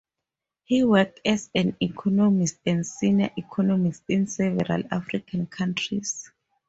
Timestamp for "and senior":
2.65-3.29